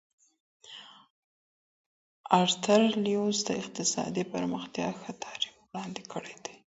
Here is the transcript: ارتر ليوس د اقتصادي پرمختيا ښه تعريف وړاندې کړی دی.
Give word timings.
ارتر 2.41 2.81
ليوس 3.05 3.37
د 3.47 3.49
اقتصادي 3.61 4.23
پرمختيا 4.33 4.87
ښه 4.99 5.11
تعريف 5.23 5.55
وړاندې 5.67 6.01
کړی 6.11 6.35
دی. 6.45 6.55